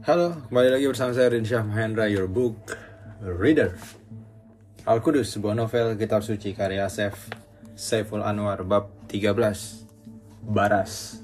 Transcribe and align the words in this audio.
Halo, 0.00 0.32
kembali 0.48 0.72
lagi 0.72 0.88
bersama 0.88 1.12
saya 1.12 1.28
Rinsyah 1.28 1.60
Mahendra, 1.60 2.08
your 2.08 2.24
book 2.24 2.56
reader. 3.20 3.76
Al-Qudus, 4.88 5.28
sebuah 5.36 5.52
novel 5.52 5.92
kitab 6.00 6.24
suci 6.24 6.56
karya 6.56 6.88
Sef 6.88 7.28
Saiful 7.76 8.24
Anwar, 8.24 8.64
bab 8.64 8.88
13. 9.12 9.36
Baras. 10.40 11.20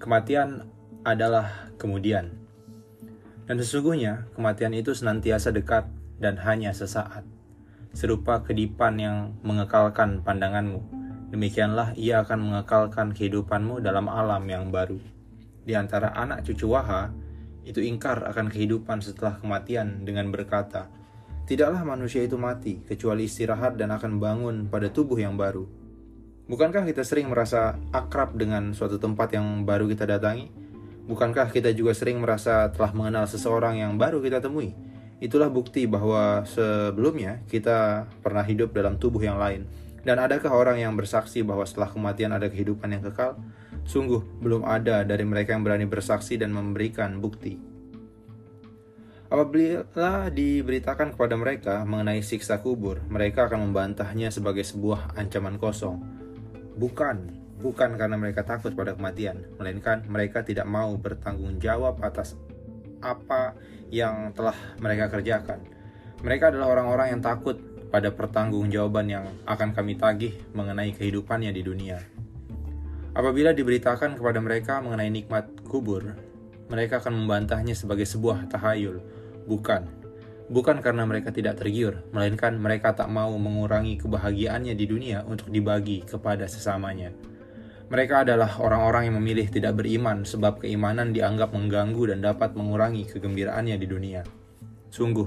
Kematian 0.00 0.64
adalah 1.04 1.68
kemudian. 1.76 2.32
Dan 3.44 3.60
sesungguhnya, 3.60 4.32
kematian 4.32 4.72
itu 4.72 4.96
senantiasa 4.96 5.52
dekat 5.52 5.92
dan 6.16 6.40
hanya 6.40 6.72
sesaat. 6.72 7.28
Serupa 7.92 8.40
kedipan 8.48 8.96
yang 8.96 9.36
mengekalkan 9.44 10.24
pandanganmu. 10.24 10.80
Demikianlah 11.36 11.92
ia 12.00 12.24
akan 12.24 12.48
mengekalkan 12.48 13.12
kehidupanmu 13.12 13.84
dalam 13.84 14.08
alam 14.08 14.40
yang 14.48 14.72
baru. 14.72 14.96
Di 15.68 15.76
antara 15.76 16.16
anak 16.16 16.48
cucu 16.48 16.64
Waha, 16.64 17.27
itu 17.66 17.82
ingkar 17.82 18.26
akan 18.28 18.50
kehidupan 18.52 19.02
setelah 19.02 19.38
kematian 19.40 20.04
dengan 20.06 20.30
berkata, 20.30 20.90
Tidaklah 21.48 21.80
manusia 21.80 22.20
itu 22.20 22.36
mati, 22.36 22.84
kecuali 22.84 23.24
istirahat 23.24 23.80
dan 23.80 23.88
akan 23.88 24.20
bangun 24.20 24.56
pada 24.68 24.92
tubuh 24.92 25.16
yang 25.16 25.40
baru. 25.40 25.64
Bukankah 26.44 26.84
kita 26.84 27.00
sering 27.08 27.32
merasa 27.32 27.80
akrab 27.88 28.36
dengan 28.36 28.76
suatu 28.76 29.00
tempat 29.00 29.32
yang 29.32 29.64
baru 29.64 29.88
kita 29.88 30.04
datangi? 30.04 30.52
Bukankah 31.08 31.48
kita 31.48 31.72
juga 31.72 31.96
sering 31.96 32.20
merasa 32.20 32.68
telah 32.68 32.92
mengenal 32.92 33.24
seseorang 33.24 33.80
yang 33.80 33.96
baru 33.96 34.20
kita 34.20 34.44
temui? 34.44 34.76
Itulah 35.24 35.48
bukti 35.48 35.88
bahwa 35.88 36.44
sebelumnya 36.44 37.40
kita 37.48 38.04
pernah 38.20 38.44
hidup 38.44 38.76
dalam 38.76 39.00
tubuh 39.00 39.24
yang 39.24 39.40
lain. 39.40 39.64
Dan 40.04 40.20
adakah 40.20 40.52
orang 40.52 40.84
yang 40.84 40.92
bersaksi 40.96 41.40
bahwa 41.40 41.64
setelah 41.64 41.88
kematian 41.88 42.36
ada 42.36 42.52
kehidupan 42.52 42.92
yang 42.92 43.00
kekal? 43.08 43.40
Sungguh, 43.88 44.20
belum 44.44 44.68
ada 44.68 45.00
dari 45.00 45.24
mereka 45.24 45.56
yang 45.56 45.64
berani 45.64 45.88
bersaksi 45.88 46.36
dan 46.36 46.52
memberikan 46.52 47.24
bukti. 47.24 47.56
Apabila 49.32 50.28
diberitakan 50.28 51.16
kepada 51.16 51.40
mereka 51.40 51.88
mengenai 51.88 52.20
siksa 52.20 52.60
kubur, 52.60 53.00
mereka 53.08 53.48
akan 53.48 53.64
membantahnya 53.68 54.28
sebagai 54.28 54.60
sebuah 54.60 55.16
ancaman 55.16 55.56
kosong. 55.56 56.04
Bukan, 56.76 57.32
bukan 57.64 57.96
karena 57.96 58.20
mereka 58.20 58.44
takut 58.44 58.76
pada 58.76 58.92
kematian, 58.92 59.48
melainkan 59.56 60.04
mereka 60.04 60.44
tidak 60.44 60.68
mau 60.68 60.92
bertanggung 61.00 61.56
jawab 61.56 61.96
atas 62.04 62.36
apa 63.00 63.56
yang 63.88 64.36
telah 64.36 64.56
mereka 64.84 65.08
kerjakan. 65.08 65.64
Mereka 66.20 66.52
adalah 66.52 66.76
orang-orang 66.76 67.16
yang 67.16 67.22
takut 67.24 67.56
pada 67.88 68.12
pertanggungjawaban 68.12 69.06
yang 69.08 69.24
akan 69.48 69.72
kami 69.72 69.96
tagih 69.96 70.36
mengenai 70.52 70.92
kehidupannya 70.92 71.56
di 71.56 71.62
dunia. 71.64 71.98
Apabila 73.18 73.50
diberitakan 73.50 74.14
kepada 74.14 74.38
mereka 74.38 74.78
mengenai 74.78 75.10
nikmat 75.10 75.50
kubur, 75.66 76.14
mereka 76.70 77.02
akan 77.02 77.18
membantahnya 77.18 77.74
sebagai 77.74 78.06
sebuah 78.06 78.46
tahayul. 78.46 79.02
Bukan, 79.42 79.90
bukan 80.46 80.78
karena 80.78 81.02
mereka 81.02 81.34
tidak 81.34 81.58
tergiur, 81.58 82.06
melainkan 82.14 82.54
mereka 82.54 82.94
tak 82.94 83.10
mau 83.10 83.34
mengurangi 83.34 83.98
kebahagiaannya 83.98 84.70
di 84.78 84.86
dunia 84.86 85.26
untuk 85.26 85.50
dibagi 85.50 86.06
kepada 86.06 86.46
sesamanya. 86.46 87.10
Mereka 87.90 88.22
adalah 88.22 88.54
orang-orang 88.62 89.10
yang 89.10 89.18
memilih 89.18 89.50
tidak 89.50 89.74
beriman 89.74 90.22
sebab 90.22 90.62
keimanan 90.62 91.10
dianggap 91.10 91.50
mengganggu 91.50 92.14
dan 92.14 92.22
dapat 92.22 92.54
mengurangi 92.54 93.02
kegembiraannya 93.02 93.82
di 93.82 93.86
dunia. 93.90 94.22
Sungguh, 94.94 95.26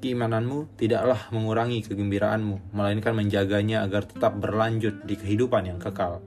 keimananmu 0.00 0.80
tidaklah 0.80 1.28
mengurangi 1.28 1.84
kegembiraanmu, 1.92 2.72
melainkan 2.72 3.12
menjaganya 3.12 3.84
agar 3.84 4.08
tetap 4.08 4.40
berlanjut 4.40 5.04
di 5.04 5.12
kehidupan 5.12 5.68
yang 5.68 5.76
kekal 5.76 6.24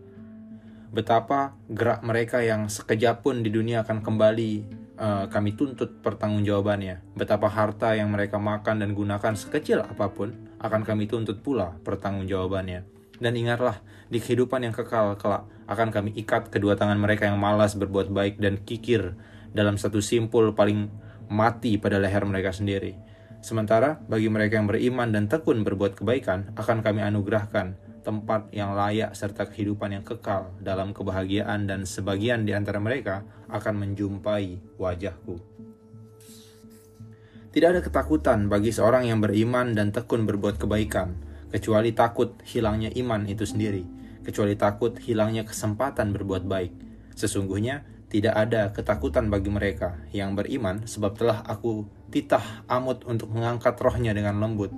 betapa 0.91 1.55
gerak 1.71 2.03
mereka 2.03 2.43
yang 2.43 2.67
sekejap 2.67 3.23
pun 3.23 3.39
di 3.41 3.49
dunia 3.49 3.87
akan 3.87 4.03
kembali 4.03 4.51
uh, 4.99 5.25
kami 5.31 5.55
tuntut 5.55 6.03
pertanggungjawabannya. 6.03 7.15
Betapa 7.15 7.47
harta 7.47 7.95
yang 7.95 8.11
mereka 8.11 8.37
makan 8.37 8.83
dan 8.83 8.91
gunakan 8.91 9.33
sekecil 9.33 9.87
apa 9.87 10.11
pun 10.11 10.35
akan 10.59 10.83
kami 10.83 11.07
tuntut 11.07 11.39
pula 11.39 11.79
pertanggungjawabannya. 11.87 12.83
Dan 13.21 13.37
ingatlah, 13.37 13.79
di 14.11 14.17
kehidupan 14.19 14.65
yang 14.65 14.73
kekal 14.75 15.15
kelak 15.15 15.47
akan 15.69 15.93
kami 15.93 16.11
ikat 16.19 16.51
kedua 16.51 16.75
tangan 16.75 16.99
mereka 16.99 17.29
yang 17.29 17.39
malas 17.39 17.79
berbuat 17.79 18.11
baik 18.11 18.41
dan 18.41 18.59
kikir 18.59 19.15
dalam 19.55 19.79
satu 19.79 20.03
simpul 20.03 20.51
paling 20.51 20.91
mati 21.31 21.79
pada 21.79 21.95
leher 22.01 22.27
mereka 22.27 22.51
sendiri. 22.51 23.10
Sementara 23.41 23.97
bagi 24.05 24.29
mereka 24.29 24.61
yang 24.61 24.69
beriman 24.69 25.09
dan 25.09 25.25
tekun 25.25 25.65
berbuat 25.65 25.97
kebaikan 25.97 26.53
akan 26.53 26.85
kami 26.85 27.01
anugerahkan 27.01 27.73
tempat 28.01 28.49
yang 28.53 28.73
layak 28.73 29.13
serta 29.17 29.49
kehidupan 29.49 29.97
yang 29.97 30.05
kekal 30.05 30.53
dalam 30.61 30.93
kebahagiaan 30.93 31.69
dan 31.69 31.85
sebagian 31.85 32.45
di 32.45 32.53
antara 32.53 32.81
mereka 32.81 33.25
akan 33.49 33.77
menjumpai 33.81 34.77
wajahku. 34.77 35.41
Tidak 37.51 37.67
ada 37.67 37.81
ketakutan 37.83 38.47
bagi 38.47 38.71
seorang 38.71 39.09
yang 39.09 39.19
beriman 39.19 39.75
dan 39.75 39.91
tekun 39.91 40.23
berbuat 40.23 40.55
kebaikan, 40.55 41.19
kecuali 41.51 41.91
takut 41.91 42.39
hilangnya 42.47 42.93
iman 42.95 43.27
itu 43.27 43.43
sendiri, 43.43 43.83
kecuali 44.23 44.55
takut 44.55 44.95
hilangnya 45.01 45.43
kesempatan 45.43 46.15
berbuat 46.15 46.47
baik. 46.47 46.73
Sesungguhnya 47.11 47.83
tidak 48.11 48.35
ada 48.35 48.75
ketakutan 48.75 49.31
bagi 49.31 49.47
mereka 49.47 49.95
yang 50.11 50.35
beriman 50.35 50.83
sebab 50.83 51.15
telah 51.15 51.39
aku 51.47 51.87
titah 52.11 52.67
amut 52.67 53.07
untuk 53.07 53.31
mengangkat 53.31 53.79
rohnya 53.79 54.11
dengan 54.11 54.35
lembut. 54.43 54.75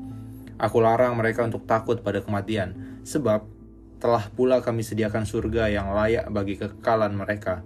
Aku 0.61 0.77
larang 0.77 1.17
mereka 1.17 1.41
untuk 1.41 1.66
takut 1.66 1.99
pada 2.05 2.22
kematian, 2.22 2.93
Sebab 3.03 3.43
telah 3.99 4.31
pula 4.31 4.63
kami 4.63 4.83
sediakan 4.83 5.27
surga 5.27 5.72
yang 5.72 5.91
layak 5.91 6.27
bagi 6.31 6.55
kekekalan 6.55 7.16
mereka. 7.16 7.63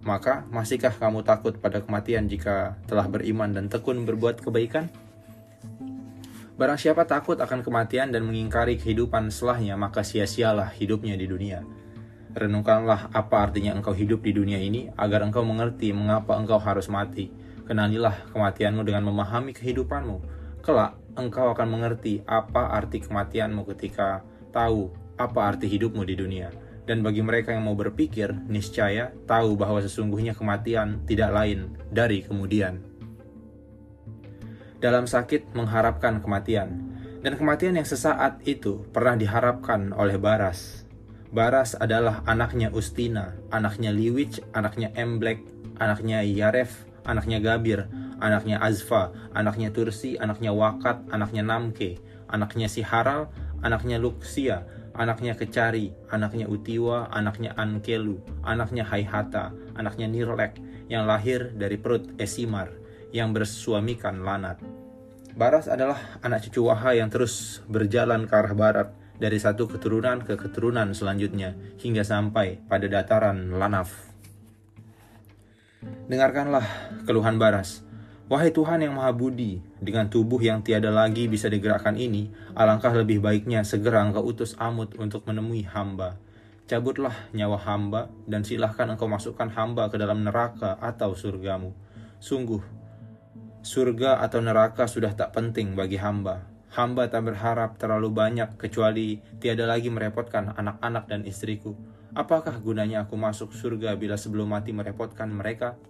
Maka 0.00 0.48
masihkah 0.48 0.92
kamu 0.96 1.24
takut 1.24 1.60
pada 1.60 1.84
kematian 1.84 2.28
jika 2.28 2.80
telah 2.88 3.04
beriman 3.04 3.52
dan 3.52 3.68
tekun 3.68 4.08
berbuat 4.08 4.40
kebaikan? 4.40 4.88
Barang 6.58 6.80
siapa 6.80 7.06
takut 7.06 7.38
akan 7.38 7.62
kematian 7.62 8.10
dan 8.10 8.26
mengingkari 8.26 8.80
kehidupan 8.80 9.30
setelahnya, 9.30 9.78
maka 9.78 10.02
sia-sialah 10.02 10.74
hidupnya 10.74 11.14
di 11.14 11.26
dunia. 11.28 11.62
Renungkanlah 12.38 13.10
apa 13.10 13.50
artinya 13.50 13.74
engkau 13.74 13.90
hidup 13.90 14.22
di 14.22 14.30
dunia 14.30 14.62
ini, 14.62 14.86
agar 14.94 15.26
engkau 15.26 15.42
mengerti 15.42 15.90
mengapa 15.90 16.38
engkau 16.38 16.62
harus 16.62 16.86
mati. 16.86 17.34
Kenalilah 17.66 18.30
kematianmu 18.30 18.86
dengan 18.86 19.10
memahami 19.10 19.50
kehidupanmu. 19.58 20.22
Kelak, 20.62 20.94
engkau 21.18 21.50
akan 21.50 21.66
mengerti 21.66 22.22
apa 22.30 22.78
arti 22.78 23.02
kematianmu 23.02 23.66
ketika 23.74 24.22
tahu 24.54 24.94
apa 25.18 25.50
arti 25.50 25.66
hidupmu 25.66 26.06
di 26.06 26.14
dunia. 26.14 26.54
Dan 26.86 27.02
bagi 27.02 27.26
mereka 27.26 27.50
yang 27.50 27.66
mau 27.66 27.74
berpikir, 27.74 28.30
niscaya 28.46 29.10
tahu 29.26 29.58
bahwa 29.58 29.82
sesungguhnya 29.82 30.38
kematian 30.38 31.02
tidak 31.10 31.34
lain 31.34 31.74
dari 31.90 32.22
kemudian. 32.22 32.80
Dalam 34.78 35.10
sakit 35.10 35.58
mengharapkan 35.58 36.22
kematian, 36.22 36.86
dan 37.20 37.34
kematian 37.34 37.74
yang 37.74 37.84
sesaat 37.84 38.46
itu 38.46 38.86
pernah 38.94 39.18
diharapkan 39.18 39.90
oleh 39.90 40.16
Baras. 40.16 40.87
Baras 41.28 41.76
adalah 41.76 42.24
anaknya 42.24 42.72
Ustina, 42.72 43.36
anaknya 43.52 43.92
Liwich, 43.92 44.40
anaknya 44.56 44.88
Emblek, 44.96 45.44
anaknya 45.76 46.24
Yaref, 46.24 46.88
anaknya 47.04 47.36
Gabir, 47.44 47.84
anaknya 48.16 48.56
Azfa, 48.64 49.12
anaknya 49.36 49.68
Tursi, 49.68 50.16
anaknya 50.16 50.56
Wakat, 50.56 51.04
anaknya 51.12 51.44
Namke, 51.44 52.00
anaknya 52.32 52.64
Siharal, 52.72 53.28
anaknya 53.60 54.00
Luxia, 54.00 54.64
anaknya 54.96 55.36
Kecari, 55.36 55.92
anaknya 56.08 56.48
Utiwa, 56.48 57.12
anaknya 57.12 57.52
Ankelu, 57.60 58.24
anaknya 58.40 58.88
Haihata, 58.88 59.52
anaknya 59.76 60.08
Nirlek, 60.08 60.56
yang 60.88 61.04
lahir 61.04 61.52
dari 61.52 61.76
perut 61.76 62.08
Esimar, 62.16 62.72
yang 63.12 63.36
bersuamikan 63.36 64.24
Lanat. 64.24 64.64
Baras 65.36 65.68
adalah 65.68 66.18
anak 66.24 66.48
cucu 66.48 66.64
Waha 66.66 66.96
yang 66.96 67.12
terus 67.12 67.60
berjalan 67.68 68.24
ke 68.24 68.32
arah 68.32 68.56
barat 68.56 68.88
dari 69.18 69.38
satu 69.38 69.66
keturunan 69.66 70.22
ke 70.22 70.38
keturunan 70.38 70.94
selanjutnya 70.94 71.58
hingga 71.82 72.06
sampai 72.06 72.62
pada 72.70 72.86
dataran 72.86 73.54
Lanaf. 73.58 74.08
Dengarkanlah 76.10 76.64
keluhan 77.06 77.38
Baras, 77.38 77.86
Wahai 78.28 78.52
Tuhan 78.52 78.84
yang 78.84 78.92
Maha 78.92 79.08
Budi, 79.16 79.56
dengan 79.80 80.12
tubuh 80.12 80.36
yang 80.36 80.60
tiada 80.60 80.92
lagi 80.92 81.32
bisa 81.32 81.48
digerakkan 81.48 81.96
ini, 81.96 82.28
alangkah 82.52 82.92
lebih 82.92 83.24
baiknya 83.24 83.64
segera 83.64 84.04
engkau 84.04 84.20
utus 84.20 84.52
Amut 84.60 84.92
untuk 85.00 85.24
menemui 85.24 85.64
hamba. 85.64 86.20
Cabutlah 86.68 87.16
nyawa 87.32 87.56
hamba, 87.64 88.12
dan 88.28 88.44
silahkan 88.44 88.84
engkau 88.84 89.08
masukkan 89.08 89.48
hamba 89.48 89.88
ke 89.88 89.96
dalam 89.96 90.28
neraka 90.28 90.76
atau 90.76 91.16
surgamu. 91.16 91.72
Sungguh, 92.20 92.60
surga 93.64 94.20
atau 94.20 94.44
neraka 94.44 94.84
sudah 94.84 95.16
tak 95.16 95.32
penting 95.32 95.72
bagi 95.72 95.96
hamba. 95.96 96.44
Hamba 96.68 97.08
tak 97.08 97.32
berharap 97.32 97.80
terlalu 97.80 98.12
banyak 98.12 98.60
kecuali 98.60 99.24
tiada 99.40 99.64
lagi 99.64 99.88
merepotkan 99.88 100.52
anak-anak 100.52 101.08
dan 101.08 101.24
istriku. 101.24 101.72
Apakah 102.12 102.60
gunanya 102.60 103.08
aku 103.08 103.16
masuk 103.16 103.56
surga 103.56 103.96
bila 103.96 104.20
sebelum 104.20 104.52
mati 104.52 104.76
merepotkan 104.76 105.32
mereka? 105.32 105.80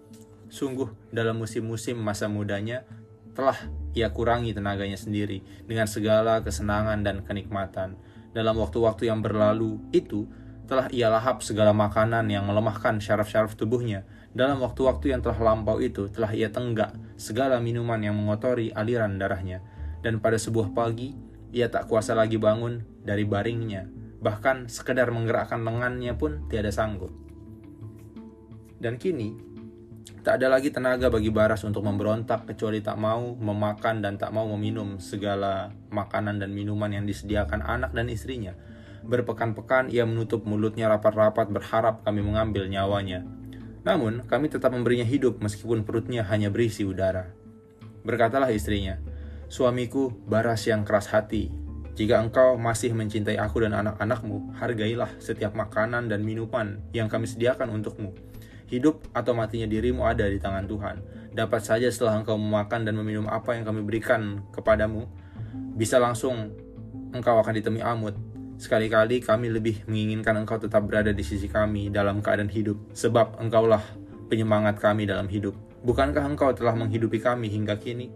Sungguh, 0.49 0.89
dalam 1.11 1.39
musim-musim 1.43 1.99
masa 1.99 2.31
mudanya, 2.31 2.87
telah 3.35 3.59
ia 3.95 4.11
kurangi 4.11 4.51
tenaganya 4.51 4.99
sendiri 4.99 5.43
dengan 5.67 5.87
segala 5.87 6.43
kesenangan 6.43 7.03
dan 7.07 7.23
kenikmatan. 7.23 7.99
Dalam 8.35 8.59
waktu-waktu 8.59 9.11
yang 9.11 9.23
berlalu 9.23 9.83
itu, 9.91 10.27
telah 10.69 10.91
ia 10.93 11.09
lahap 11.09 11.41
segala 11.41 11.73
makanan 11.73 12.29
yang 12.29 12.45
melemahkan 12.45 13.01
syaraf-syaraf 13.01 13.57
tubuhnya. 13.57 14.05
Dalam 14.37 14.61
waktu-waktu 14.61 15.17
yang 15.17 15.25
telah 15.25 15.41
lampau 15.41 15.81
itu, 15.81 16.07
telah 16.13 16.31
ia 16.35 16.53
tenggak 16.53 16.93
segala 17.17 17.57
minuman 17.59 17.99
yang 17.99 18.15
mengotori 18.15 18.69
aliran 18.75 19.17
darahnya. 19.17 19.65
Dan 20.05 20.23
pada 20.23 20.39
sebuah 20.39 20.73
pagi, 20.75 21.15
ia 21.51 21.67
tak 21.69 21.91
kuasa 21.91 22.15
lagi 22.15 22.39
bangun 22.39 22.83
dari 23.03 23.27
baringnya. 23.27 23.89
Bahkan 24.19 24.71
sekedar 24.71 25.11
menggerakkan 25.11 25.63
lengannya 25.63 26.15
pun 26.15 26.47
tiada 26.51 26.71
sanggup. 26.71 27.11
Dan 28.79 28.95
kini, 28.95 29.35
tak 30.23 30.39
ada 30.43 30.55
lagi 30.55 30.71
tenaga 30.71 31.11
bagi 31.11 31.35
Baras 31.35 31.67
untuk 31.67 31.83
memberontak 31.83 32.47
kecuali 32.47 32.79
tak 32.79 32.99
mau 32.99 33.35
memakan 33.35 34.03
dan 34.03 34.15
tak 34.19 34.31
mau 34.31 34.47
meminum 34.55 35.03
segala 35.03 35.75
makanan 35.91 36.39
dan 36.39 36.55
minuman 36.55 36.95
yang 36.95 37.05
disediakan 37.07 37.63
anak 37.63 37.91
dan 37.91 38.07
istrinya 38.07 38.55
Berpekan-pekan 39.09 39.89
ia 39.89 40.03
menutup 40.03 40.43
mulutnya 40.43 40.91
rapat-rapat 40.91 41.49
berharap 41.49 42.03
kami 42.03 42.21
mengambil 42.21 42.67
nyawanya. 42.67 43.23
Namun, 43.87 44.27
kami 44.27 44.51
tetap 44.51 44.75
memberinya 44.75 45.07
hidup 45.07 45.39
meskipun 45.39 45.87
perutnya 45.87 46.27
hanya 46.27 46.51
berisi 46.51 46.83
udara. 46.83 47.31
Berkatalah 48.03 48.51
istrinya, 48.51 48.99
Suamiku 49.49 50.13
baras 50.29 50.69
yang 50.69 50.85
keras 50.85 51.09
hati. 51.11 51.49
Jika 51.99 52.23
engkau 52.23 52.55
masih 52.55 52.95
mencintai 52.95 53.41
aku 53.41 53.67
dan 53.67 53.75
anak-anakmu, 53.75 54.55
hargailah 54.61 55.11
setiap 55.19 55.57
makanan 55.57 56.07
dan 56.07 56.23
minuman 56.23 56.79
yang 56.95 57.11
kami 57.11 57.27
sediakan 57.27 57.75
untukmu. 57.75 58.15
Hidup 58.69 59.03
atau 59.17 59.35
matinya 59.35 59.67
dirimu 59.67 60.07
ada 60.07 60.29
di 60.29 60.39
tangan 60.39 60.69
Tuhan. 60.69 60.97
Dapat 61.35 61.61
saja 61.65 61.89
setelah 61.91 62.21
engkau 62.21 62.39
memakan 62.39 62.87
dan 62.87 62.95
meminum 62.95 63.27
apa 63.27 63.57
yang 63.57 63.67
kami 63.67 63.83
berikan 63.83 64.47
kepadamu, 64.55 65.09
bisa 65.75 65.99
langsung 65.99 66.55
engkau 67.11 67.41
akan 67.41 67.57
ditemui 67.57 67.83
amut 67.83 68.15
Sekali-kali 68.59 69.23
kami 69.23 69.55
lebih 69.55 69.87
menginginkan 69.87 70.35
engkau 70.35 70.59
tetap 70.59 70.83
berada 70.83 71.15
di 71.15 71.23
sisi 71.23 71.47
kami 71.47 71.95
dalam 71.95 72.19
keadaan 72.19 72.51
hidup, 72.51 72.75
sebab 72.91 73.39
engkaulah 73.39 73.79
penyemangat 74.27 74.83
kami 74.83 75.07
dalam 75.07 75.31
hidup. 75.31 75.55
Bukankah 75.87 76.27
engkau 76.27 76.51
telah 76.51 76.75
menghidupi 76.75 77.23
kami 77.23 77.47
hingga 77.55 77.79
kini? 77.79 78.11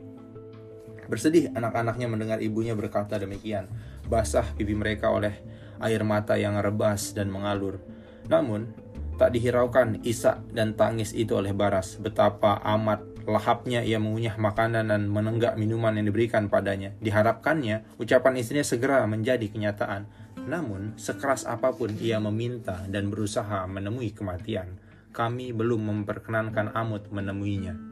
Bersedih 1.12 1.52
anak-anaknya 1.52 2.08
mendengar 2.08 2.40
ibunya 2.40 2.72
berkata 2.72 3.20
demikian. 3.20 3.68
Basah 4.08 4.48
pipi 4.56 4.72
mereka 4.72 5.12
oleh 5.12 5.36
air 5.76 6.00
mata 6.08 6.40
yang 6.40 6.56
rebas 6.56 7.12
dan 7.12 7.28
mengalur. 7.28 7.84
Namun, 8.32 8.72
tak 9.20 9.36
dihiraukan 9.36 10.00
isak 10.08 10.40
dan 10.56 10.72
tangis 10.72 11.12
itu 11.12 11.36
oleh 11.36 11.52
Baras. 11.52 12.00
Betapa 12.00 12.64
amat 12.64 13.04
lahapnya 13.28 13.84
ia 13.84 14.00
mengunyah 14.00 14.40
makanan 14.40 14.88
dan 14.88 15.04
menenggak 15.12 15.60
minuman 15.60 15.92
yang 16.00 16.08
diberikan 16.08 16.48
padanya. 16.48 16.96
Diharapkannya, 17.04 18.00
ucapan 18.00 18.40
istrinya 18.40 18.64
segera 18.64 19.04
menjadi 19.04 19.52
kenyataan. 19.52 20.08
Namun, 20.48 20.96
sekeras 20.96 21.44
apa 21.44 21.76
pun 21.76 21.92
ia 22.00 22.24
meminta 22.24 22.88
dan 22.88 23.12
berusaha 23.12 23.68
menemui 23.68 24.16
kematian, 24.16 24.80
kami 25.12 25.52
belum 25.52 25.92
memperkenankan 25.92 26.72
Amut 26.72 27.12
menemuinya. 27.12 27.91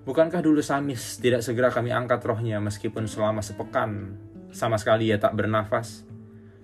Bukankah 0.00 0.40
dulu 0.40 0.64
Samis 0.64 1.20
tidak 1.20 1.44
segera 1.44 1.68
kami 1.68 1.92
angkat 1.92 2.24
rohnya 2.24 2.56
meskipun 2.56 3.04
selama 3.04 3.44
sepekan 3.44 4.16
sama 4.48 4.80
sekali 4.80 5.12
ia 5.12 5.20
tak 5.20 5.36
bernafas? 5.36 6.08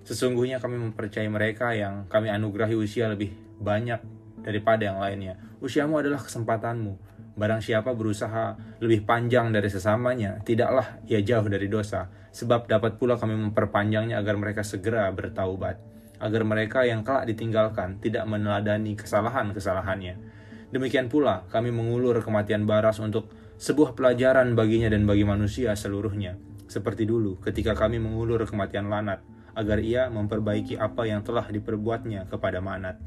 Sesungguhnya 0.01 0.57
kami 0.57 0.81
mempercayai 0.81 1.29
mereka 1.29 1.75
yang 1.77 2.09
kami 2.09 2.33
anugerahi 2.33 2.73
usia 2.73 3.05
lebih 3.05 3.35
banyak 3.61 4.01
daripada 4.41 4.89
yang 4.89 4.97
lainnya. 4.97 5.37
Usiamu 5.61 6.01
adalah 6.01 6.23
kesempatanmu. 6.23 6.97
Barang 7.37 7.61
siapa 7.61 7.93
berusaha 7.93 8.57
lebih 8.81 9.05
panjang 9.05 9.53
dari 9.53 9.69
sesamanya, 9.69 10.41
tidaklah 10.41 10.97
ia 11.05 11.21
jauh 11.21 11.45
dari 11.45 11.69
dosa 11.69 12.09
sebab 12.33 12.65
dapat 12.65 12.97
pula 12.97 13.17
kami 13.17 13.37
memperpanjangnya 13.37 14.17
agar 14.17 14.37
mereka 14.37 14.65
segera 14.65 15.09
bertaubat, 15.13 15.77
agar 16.17 16.41
mereka 16.41 16.85
yang 16.89 17.05
kelak 17.05 17.29
ditinggalkan 17.29 18.01
tidak 18.01 18.25
meneladani 18.25 18.97
kesalahan-kesalahannya. 18.97 20.36
Demikian 20.67 21.07
pula 21.07 21.47
kami 21.47 21.71
mengulur 21.71 22.19
kematian 22.19 22.67
Baras 22.67 22.99
untuk 22.99 23.31
sebuah 23.55 23.95
pelajaran 23.95 24.51
baginya 24.53 24.91
dan 24.91 25.07
bagi 25.07 25.23
manusia 25.23 25.71
seluruhnya, 25.73 26.35
seperti 26.67 27.07
dulu 27.07 27.39
ketika 27.39 27.71
kami 27.73 27.97
mengulur 28.03 28.43
kematian 28.43 28.91
Lanat, 28.91 29.23
agar 29.55 29.79
ia 29.79 30.11
memperbaiki 30.11 30.75
apa 30.77 31.07
yang 31.07 31.23
telah 31.23 31.47
diperbuatnya 31.47 32.27
kepada 32.27 32.59
Manat. 32.59 32.99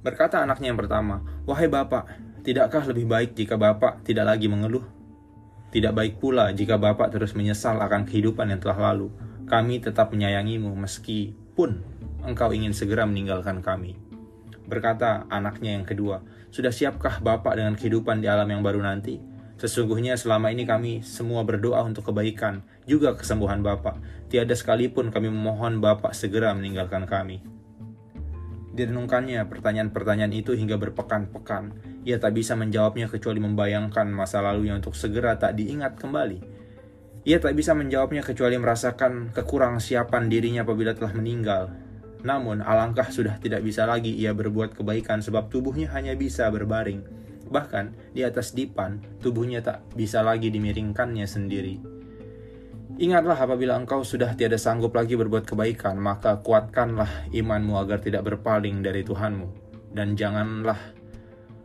Berkata 0.00 0.40
anaknya 0.40 0.72
yang 0.72 0.80
pertama, 0.80 1.20
Wahai 1.44 1.68
Bapak, 1.68 2.08
tidakkah 2.40 2.88
lebih 2.88 3.04
baik 3.04 3.36
jika 3.36 3.60
Bapak 3.60 4.00
tidak 4.06 4.32
lagi 4.32 4.48
mengeluh? 4.48 4.86
Tidak 5.70 5.92
baik 5.92 6.18
pula 6.18 6.50
jika 6.56 6.80
Bapak 6.80 7.12
terus 7.12 7.36
menyesal 7.36 7.76
akan 7.78 8.08
kehidupan 8.08 8.48
yang 8.48 8.58
telah 8.58 8.90
lalu. 8.90 9.12
Kami 9.44 9.82
tetap 9.82 10.14
menyayangimu 10.14 10.72
meskipun 10.72 11.84
engkau 12.24 12.50
ingin 12.54 12.72
segera 12.72 13.04
meninggalkan 13.04 13.60
kami. 13.60 14.09
Berkata 14.70 15.26
anaknya 15.26 15.74
yang 15.74 15.82
kedua, 15.82 16.22
Sudah 16.54 16.70
siapkah 16.70 17.18
Bapak 17.18 17.58
dengan 17.58 17.74
kehidupan 17.74 18.22
di 18.22 18.30
alam 18.30 18.46
yang 18.46 18.62
baru 18.62 18.78
nanti? 18.82 19.18
Sesungguhnya 19.58 20.14
selama 20.16 20.48
ini 20.54 20.64
kami 20.64 21.02
semua 21.02 21.44
berdoa 21.44 21.82
untuk 21.84 22.10
kebaikan, 22.10 22.62
juga 22.86 23.18
kesembuhan 23.18 23.60
Bapak. 23.60 23.98
Tiada 24.30 24.54
sekalipun 24.54 25.10
kami 25.10 25.28
memohon 25.28 25.82
Bapak 25.82 26.14
segera 26.14 26.54
meninggalkan 26.54 27.04
kami. 27.04 27.42
Direnungkannya 28.70 29.44
pertanyaan-pertanyaan 29.50 30.32
itu 30.32 30.54
hingga 30.54 30.78
berpekan-pekan. 30.78 31.74
Ia 32.06 32.16
tak 32.22 32.38
bisa 32.38 32.54
menjawabnya 32.54 33.10
kecuali 33.10 33.42
membayangkan 33.42 34.06
masa 34.08 34.40
lalunya 34.40 34.78
untuk 34.78 34.94
segera 34.94 35.36
tak 35.36 35.58
diingat 35.58 35.98
kembali. 35.98 36.38
Ia 37.28 37.36
tak 37.36 37.52
bisa 37.52 37.76
menjawabnya 37.76 38.24
kecuali 38.24 38.56
merasakan 38.56 39.36
kekurang 39.36 39.76
siapan 39.76 40.32
dirinya 40.32 40.64
apabila 40.64 40.96
telah 40.96 41.12
meninggal. 41.12 41.68
Namun, 42.20 42.60
alangkah 42.60 43.08
sudah 43.08 43.40
tidak 43.40 43.64
bisa 43.64 43.88
lagi 43.88 44.12
ia 44.12 44.36
berbuat 44.36 44.76
kebaikan 44.76 45.24
sebab 45.24 45.48
tubuhnya 45.48 45.88
hanya 45.96 46.12
bisa 46.12 46.48
berbaring. 46.52 47.00
Bahkan, 47.48 48.14
di 48.14 48.22
atas 48.22 48.52
dipan, 48.52 49.00
tubuhnya 49.18 49.64
tak 49.64 49.82
bisa 49.96 50.20
lagi 50.20 50.52
dimiringkannya 50.52 51.26
sendiri. 51.26 52.00
Ingatlah 53.00 53.40
apabila 53.40 53.80
engkau 53.80 54.04
sudah 54.04 54.36
tiada 54.36 54.60
sanggup 54.60 54.92
lagi 54.92 55.16
berbuat 55.16 55.48
kebaikan, 55.48 55.96
maka 55.96 56.36
kuatkanlah 56.44 57.32
imanmu 57.32 57.80
agar 57.80 58.04
tidak 58.04 58.28
berpaling 58.28 58.84
dari 58.84 59.00
Tuhanmu. 59.00 59.48
Dan 59.96 60.14
janganlah 60.20 60.76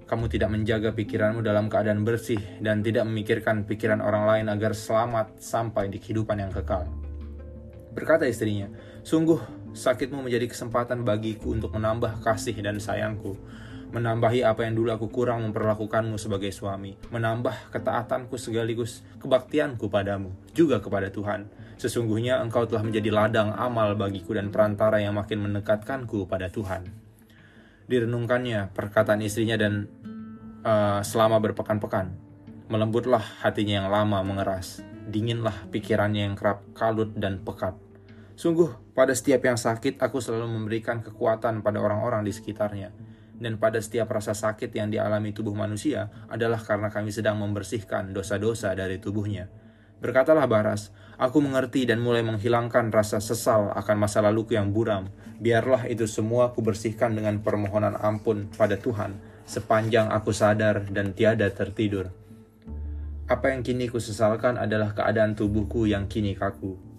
kamu 0.06 0.30
tidak 0.30 0.50
menjaga 0.54 0.94
pikiranmu 0.94 1.42
dalam 1.42 1.68
keadaan 1.68 2.06
bersih 2.06 2.40
dan 2.62 2.86
tidak 2.86 3.10
memikirkan 3.10 3.66
pikiran 3.66 4.00
orang 4.06 4.30
lain 4.30 4.46
agar 4.54 4.78
selamat 4.78 5.42
sampai 5.42 5.90
di 5.90 5.98
kehidupan 5.98 6.40
yang 6.40 6.54
kekal. 6.54 6.86
Berkata 7.92 8.30
istrinya, 8.30 8.70
sungguh 9.02 9.65
sakitmu 9.76 10.24
menjadi 10.24 10.48
kesempatan 10.48 11.04
bagiku 11.04 11.52
untuk 11.52 11.76
menambah 11.76 12.24
kasih 12.24 12.56
dan 12.64 12.80
sayangku 12.80 13.36
menambahi 13.96 14.44
apa 14.44 14.68
yang 14.68 14.76
dulu 14.76 14.92
aku 14.92 15.08
kurang 15.08 15.48
memperlakukanmu 15.48 16.20
sebagai 16.20 16.52
suami, 16.52 17.00
menambah 17.16 17.72
ketaatanku 17.72 18.36
sekaligus 18.36 19.00
kebaktianku 19.24 19.88
padamu, 19.88 20.36
juga 20.52 20.84
kepada 20.84 21.08
Tuhan. 21.08 21.48
Sesungguhnya 21.80 22.44
engkau 22.44 22.68
telah 22.68 22.84
menjadi 22.84 23.08
ladang 23.16 23.56
amal 23.56 23.96
bagiku 23.96 24.36
dan 24.36 24.52
perantara 24.52 25.00
yang 25.00 25.16
makin 25.16 25.48
mendekatkanku 25.48 26.28
pada 26.28 26.52
Tuhan. 26.52 26.92
Direnungkannya 27.88 28.76
perkataan 28.76 29.24
istrinya 29.24 29.56
dan 29.56 29.88
uh, 30.68 31.00
selama 31.00 31.40
berpekan-pekan, 31.40 32.12
melembutlah 32.68 33.24
hatinya 33.48 33.80
yang 33.80 33.88
lama 33.88 34.20
mengeras, 34.28 34.84
dinginlah 35.08 35.72
pikirannya 35.72 36.28
yang 36.28 36.36
kerap 36.36 36.68
kalut 36.76 37.16
dan 37.16 37.40
pekat. 37.40 37.85
Sungguh, 38.36 38.92
pada 38.92 39.16
setiap 39.16 39.48
yang 39.48 39.56
sakit, 39.56 40.00
aku 40.00 40.20
selalu 40.20 40.52
memberikan 40.52 41.00
kekuatan 41.00 41.64
pada 41.64 41.80
orang-orang 41.80 42.28
di 42.28 42.36
sekitarnya 42.36 42.92
dan 43.40 43.60
pada 43.60 43.84
setiap 43.84 44.12
rasa 44.12 44.32
sakit 44.32 44.72
yang 44.72 44.88
dialami 44.88 45.36
tubuh 45.36 45.56
manusia 45.56 46.08
adalah 46.32 46.60
karena 46.60 46.88
kami 46.88 47.12
sedang 47.12 47.40
membersihkan 47.40 48.16
dosa-dosa 48.16 48.72
dari 48.76 49.00
tubuhnya. 49.00 49.52
Berkatalah 50.00 50.46
Baras, 50.46 50.92
aku 51.16 51.40
mengerti 51.40 51.88
dan 51.88 52.04
mulai 52.04 52.22
menghilangkan 52.22 52.92
rasa 52.92 53.24
sesal 53.24 53.72
akan 53.74 53.96
masa 53.96 54.20
laluku 54.20 54.56
yang 54.56 54.76
buram. 54.76 55.08
Biarlah 55.40 55.88
itu 55.88 56.08
semua 56.08 56.52
ku 56.52 56.64
bersihkan 56.64 57.16
dengan 57.16 57.40
permohonan 57.40 57.96
ampun 58.00 58.52
pada 58.56 58.76
Tuhan, 58.76 59.20
sepanjang 59.48 60.12
aku 60.12 60.36
sadar 60.36 60.88
dan 60.92 61.16
tiada 61.16 61.48
tertidur. 61.52 62.12
Apa 63.26 63.56
yang 63.56 63.66
kini 63.66 63.90
ku 63.90 63.98
sesalkan 63.98 64.60
adalah 64.60 64.94
keadaan 64.94 65.34
tubuhku 65.34 65.90
yang 65.90 66.06
kini 66.06 66.38
kaku. 66.38 66.95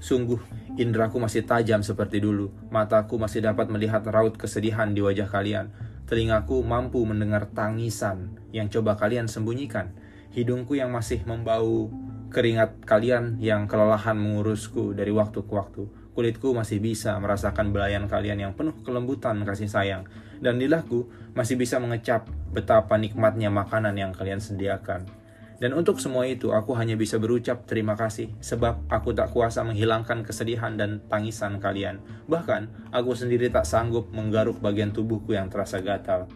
Sungguh, 0.00 0.40
indraku 0.80 1.20
masih 1.20 1.44
tajam 1.44 1.84
seperti 1.84 2.24
dulu. 2.24 2.48
Mataku 2.72 3.20
masih 3.20 3.44
dapat 3.44 3.68
melihat 3.68 4.00
raut 4.08 4.32
kesedihan 4.40 4.88
di 4.96 5.04
wajah 5.04 5.28
kalian. 5.28 5.68
Telingaku 6.08 6.64
mampu 6.64 7.04
mendengar 7.04 7.52
tangisan 7.52 8.40
yang 8.50 8.72
coba 8.72 8.96
kalian 8.96 9.28
sembunyikan. 9.28 9.92
Hidungku 10.32 10.80
yang 10.80 10.88
masih 10.88 11.20
membau 11.28 11.92
keringat 12.32 12.80
kalian 12.88 13.36
yang 13.44 13.68
kelelahan 13.68 14.16
mengurusku 14.16 14.96
dari 14.96 15.12
waktu 15.12 15.44
ke 15.44 15.52
waktu. 15.52 15.84
Kulitku 16.16 16.56
masih 16.56 16.80
bisa 16.80 17.14
merasakan 17.20 17.70
belayan 17.70 18.08
kalian 18.08 18.40
yang 18.40 18.52
penuh 18.56 18.74
kelembutan 18.82 19.36
kasih 19.44 19.68
sayang. 19.68 20.08
Dan 20.40 20.56
lidahku 20.56 21.12
masih 21.36 21.60
bisa 21.60 21.76
mengecap 21.76 22.24
betapa 22.50 22.96
nikmatnya 22.96 23.52
makanan 23.52 23.92
yang 24.00 24.16
kalian 24.16 24.40
sediakan. 24.40 25.19
Dan 25.60 25.76
untuk 25.76 26.00
semua 26.00 26.24
itu, 26.24 26.56
aku 26.56 26.72
hanya 26.72 26.96
bisa 26.96 27.20
berucap 27.20 27.68
terima 27.68 27.92
kasih, 27.92 28.32
sebab 28.40 28.88
aku 28.88 29.12
tak 29.12 29.28
kuasa 29.28 29.60
menghilangkan 29.60 30.24
kesedihan 30.24 30.72
dan 30.72 31.04
tangisan 31.04 31.60
kalian. 31.60 32.00
Bahkan, 32.32 32.88
aku 32.96 33.12
sendiri 33.12 33.52
tak 33.52 33.68
sanggup 33.68 34.08
menggaruk 34.08 34.56
bagian 34.64 34.88
tubuhku 34.88 35.36
yang 35.36 35.52
terasa 35.52 35.84
gatal. 35.84 36.32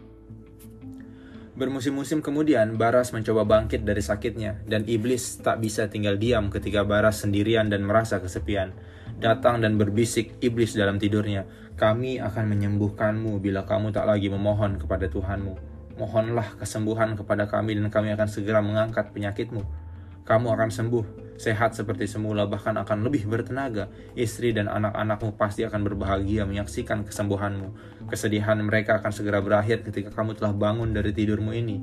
Bermusim-musim 1.57 2.21
kemudian, 2.21 2.77
Baras 2.77 3.17
mencoba 3.17 3.49
bangkit 3.49 3.89
dari 3.89 4.05
sakitnya, 4.05 4.61
dan 4.69 4.85
iblis 4.85 5.41
tak 5.41 5.57
bisa 5.65 5.89
tinggal 5.89 6.21
diam 6.21 6.53
ketika 6.53 6.85
Baras 6.85 7.25
sendirian 7.25 7.73
dan 7.73 7.89
merasa 7.89 8.21
kesepian. 8.21 8.77
Datang 9.25 9.65
dan 9.65 9.81
berbisik 9.81 10.37
iblis 10.45 10.77
dalam 10.77 11.01
tidurnya, 11.01 11.49
kami 11.81 12.21
akan 12.21 12.45
menyembuhkanmu 12.45 13.41
bila 13.41 13.65
kamu 13.65 13.89
tak 13.89 14.05
lagi 14.05 14.29
memohon 14.29 14.77
kepada 14.77 15.09
Tuhanmu 15.09 15.74
mohonlah 15.95 16.59
kesembuhan 16.59 17.15
kepada 17.15 17.47
kami 17.47 17.79
dan 17.79 17.87
kami 17.91 18.15
akan 18.15 18.27
segera 18.27 18.59
mengangkat 18.59 19.15
penyakitmu. 19.15 19.63
Kamu 20.25 20.57
akan 20.57 20.73
sembuh, 20.73 21.37
sehat 21.37 21.77
seperti 21.77 22.09
semula, 22.09 22.49
bahkan 22.49 22.73
akan 22.81 23.05
lebih 23.05 23.29
bertenaga. 23.29 23.93
Istri 24.17 24.57
dan 24.57 24.73
anak-anakmu 24.73 25.37
pasti 25.37 25.69
akan 25.69 25.85
berbahagia 25.85 26.49
menyaksikan 26.49 27.05
kesembuhanmu. 27.05 27.69
Kesedihan 28.09 28.57
mereka 28.65 29.05
akan 29.05 29.13
segera 29.13 29.45
berakhir 29.45 29.85
ketika 29.85 30.09
kamu 30.09 30.33
telah 30.33 30.57
bangun 30.57 30.97
dari 30.97 31.13
tidurmu 31.13 31.53
ini. 31.53 31.77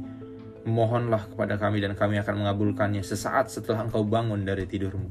Mohonlah 0.66 1.30
kepada 1.30 1.62
kami 1.62 1.86
dan 1.86 1.94
kami 1.94 2.18
akan 2.18 2.46
mengabulkannya 2.46 3.06
sesaat 3.06 3.54
setelah 3.54 3.86
engkau 3.86 4.02
bangun 4.02 4.42
dari 4.42 4.66
tidurmu. 4.66 5.10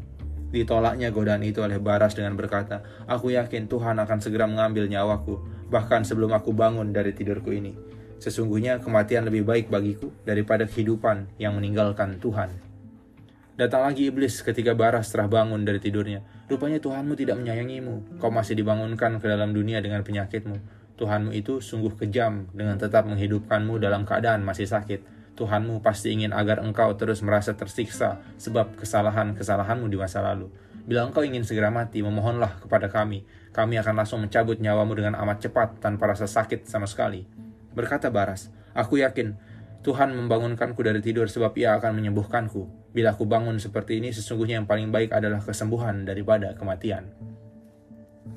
Ditolaknya 0.50 1.14
godaan 1.14 1.46
itu 1.46 1.62
oleh 1.62 1.78
Baras 1.78 2.18
dengan 2.18 2.34
berkata, 2.34 2.82
Aku 3.06 3.30
yakin 3.30 3.70
Tuhan 3.70 3.94
akan 4.02 4.18
segera 4.18 4.50
mengambil 4.50 4.90
nyawaku, 4.90 5.38
bahkan 5.70 6.02
sebelum 6.02 6.34
aku 6.34 6.50
bangun 6.50 6.90
dari 6.90 7.14
tidurku 7.14 7.54
ini. 7.54 7.99
Sesungguhnya 8.20 8.84
kematian 8.84 9.24
lebih 9.24 9.48
baik 9.48 9.72
bagiku 9.72 10.12
daripada 10.28 10.68
kehidupan 10.68 11.40
yang 11.40 11.56
meninggalkan 11.56 12.20
Tuhan. 12.20 12.52
Datang 13.56 13.88
lagi 13.88 14.12
iblis 14.12 14.44
ketika 14.44 14.76
Baras 14.76 15.08
telah 15.12 15.28
bangun 15.28 15.64
dari 15.64 15.80
tidurnya. 15.80 16.20
Rupanya 16.48 16.80
Tuhanmu 16.80 17.16
tidak 17.16 17.40
menyayangimu. 17.40 18.20
Kau 18.20 18.28
masih 18.28 18.56
dibangunkan 18.56 19.20
ke 19.20 19.26
dalam 19.28 19.56
dunia 19.56 19.80
dengan 19.80 20.04
penyakitmu. 20.04 20.56
Tuhanmu 21.00 21.32
itu 21.32 21.64
sungguh 21.64 21.96
kejam 21.96 22.48
dengan 22.52 22.76
tetap 22.76 23.08
menghidupkanmu 23.08 23.80
dalam 23.80 24.04
keadaan 24.04 24.44
masih 24.44 24.68
sakit. 24.68 25.00
Tuhanmu 25.40 25.80
pasti 25.80 26.12
ingin 26.12 26.36
agar 26.36 26.60
engkau 26.60 26.92
terus 27.00 27.24
merasa 27.24 27.56
tersiksa 27.56 28.20
sebab 28.36 28.76
kesalahan-kesalahanmu 28.76 29.88
di 29.88 29.96
masa 29.96 30.20
lalu. 30.20 30.52
Bila 30.84 31.08
engkau 31.08 31.24
ingin 31.24 31.44
segera 31.44 31.72
mati, 31.72 32.04
memohonlah 32.04 32.60
kepada 32.64 32.92
kami. 32.92 33.24
Kami 33.52 33.80
akan 33.80 33.94
langsung 33.96 34.20
mencabut 34.20 34.60
nyawamu 34.60 34.92
dengan 34.92 35.16
amat 35.24 35.48
cepat 35.48 35.80
tanpa 35.80 36.12
rasa 36.12 36.28
sakit 36.28 36.68
sama 36.68 36.84
sekali. 36.84 37.49
Berkata 37.74 38.10
Baras, 38.10 38.50
Aku 38.74 39.02
yakin 39.02 39.34
Tuhan 39.80 40.12
membangunkanku 40.12 40.78
dari 40.84 41.00
tidur 41.00 41.26
sebab 41.26 41.56
ia 41.56 41.74
akan 41.80 41.98
menyembuhkanku. 41.98 42.92
Bila 42.92 43.16
aku 43.16 43.24
bangun 43.24 43.56
seperti 43.56 43.96
ini, 43.96 44.12
sesungguhnya 44.12 44.60
yang 44.60 44.68
paling 44.68 44.92
baik 44.92 45.10
adalah 45.10 45.40
kesembuhan 45.40 46.04
daripada 46.04 46.52
kematian. 46.52 47.08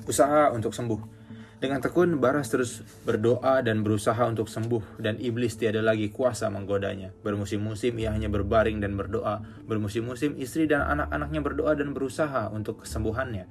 Usaha 0.08 0.48
untuk 0.50 0.72
sembuh. 0.72 1.14
Dengan 1.60 1.80
tekun, 1.80 2.20
Baras 2.20 2.52
terus 2.52 2.84
berdoa 3.08 3.64
dan 3.64 3.80
berusaha 3.80 4.20
untuk 4.28 4.52
sembuh, 4.52 5.00
dan 5.00 5.16
iblis 5.16 5.56
tiada 5.56 5.80
lagi 5.80 6.12
kuasa 6.12 6.52
menggodanya. 6.52 7.12
Bermusim-musim 7.24 7.96
ia 8.00 8.12
hanya 8.12 8.28
berbaring 8.28 8.84
dan 8.84 8.96
berdoa. 8.98 9.40
Bermusim-musim 9.64 10.36
istri 10.36 10.68
dan 10.68 10.84
anak-anaknya 10.84 11.40
berdoa 11.40 11.72
dan 11.72 11.96
berusaha 11.96 12.52
untuk 12.52 12.84
kesembuhannya. 12.84 13.48